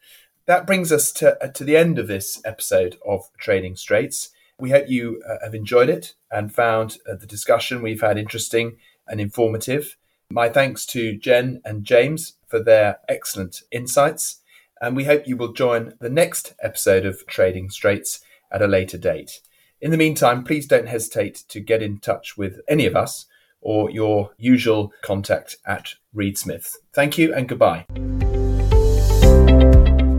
that 0.46 0.66
brings 0.66 0.92
us 0.92 1.12
to, 1.12 1.42
uh, 1.42 1.48
to 1.48 1.64
the 1.64 1.76
end 1.76 1.98
of 1.98 2.09
this 2.09 2.40
episode 2.44 2.98
of 3.07 3.31
Trading 3.38 3.76
Straits. 3.76 4.31
We 4.59 4.70
hope 4.70 4.88
you 4.88 5.22
uh, 5.28 5.37
have 5.42 5.55
enjoyed 5.55 5.88
it 5.88 6.14
and 6.31 6.55
found 6.55 6.98
uh, 7.09 7.14
the 7.14 7.26
discussion 7.26 7.83
we've 7.83 8.00
had 8.00 8.18
interesting 8.18 8.76
and 9.09 9.20
informative. 9.20 9.96
My 10.31 10.48
thanks 10.48 10.87
to 10.87 11.16
Jen 11.16 11.61
and 11.64 11.85
James 11.85 12.35
for 12.46 12.62
their 12.62 13.00
excellent 13.09 13.62
insights. 13.70 14.40
And 14.81 14.96
we 14.96 15.05
hope 15.05 15.28
you 15.28 15.37
will 15.37 15.52
join 15.52 15.94
the 16.00 16.11
next 16.11 16.55
episode 16.61 17.07
of 17.07 17.26
Trading 17.26 17.70
Straits 17.70 18.20
at 18.50 18.62
a 18.62 18.66
later 18.66 18.98
date. 18.98 19.40
In 19.81 19.90
the 19.90 19.96
meantime, 19.96 20.44
please 20.44 20.66
don't 20.66 20.88
hesitate 20.88 21.44
to 21.48 21.61
get 21.61 21.83
in 21.83 21.98
touch 21.98 22.37
with 22.37 22.61
any 22.68 22.87
of 22.87 22.96
us 22.96 23.26
or 23.61 23.90
your 23.90 24.33
usual 24.38 24.92
contact 25.02 25.57
at 25.66 25.94
Reed 26.12 26.37
Smith. 26.37 26.76
Thank 26.92 27.16
you 27.16 27.33
and 27.35 27.48
goodbye. 27.48 27.87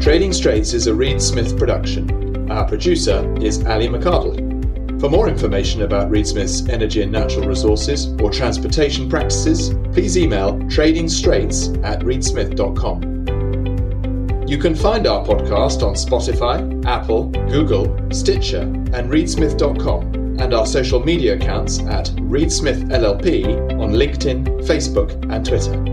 Trading 0.03 0.33
Straits 0.33 0.73
is 0.73 0.87
a 0.87 0.93
Reed 0.93 1.21
Smith 1.21 1.57
production. 1.57 2.51
Our 2.51 2.67
producer 2.67 3.23
is 3.41 3.65
Ali 3.65 3.87
McCardell. 3.87 4.99
For 4.99 5.09
more 5.09 5.29
information 5.29 5.83
about 5.83 6.11
Reed 6.11 6.27
Smith's 6.27 6.67
energy 6.67 7.03
and 7.03 7.09
natural 7.09 7.47
resources 7.47 8.07
or 8.21 8.29
transportation 8.29 9.07
practices, 9.07 9.73
please 9.93 10.17
email 10.17 10.59
tradingstraits 10.63 11.81
at 11.85 12.01
reedsmith.com. 12.01 14.45
You 14.45 14.57
can 14.57 14.75
find 14.75 15.07
our 15.07 15.25
podcast 15.25 15.87
on 15.87 15.93
Spotify, 15.93 16.85
Apple, 16.85 17.29
Google, 17.49 17.97
Stitcher, 18.11 18.63
and 18.63 19.09
reedsmith.com, 19.09 20.41
and 20.41 20.53
our 20.53 20.65
social 20.65 20.99
media 20.99 21.35
accounts 21.35 21.79
at 21.79 22.07
Reedsmith 22.17 22.89
LLP 22.89 23.79
on 23.79 23.93
LinkedIn, 23.93 24.67
Facebook, 24.67 25.13
and 25.33 25.45
Twitter. 25.45 25.92